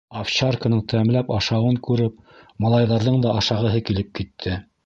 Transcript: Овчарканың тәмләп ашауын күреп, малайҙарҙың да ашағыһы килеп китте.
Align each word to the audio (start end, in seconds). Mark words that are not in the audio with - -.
Овчарканың 0.19 0.79
тәмләп 0.93 1.29
ашауын 1.35 1.77
күреп, 1.89 2.33
малайҙарҙың 2.65 3.23
да 3.27 3.37
ашағыһы 3.43 3.87
килеп 3.91 4.15
китте. 4.23 4.61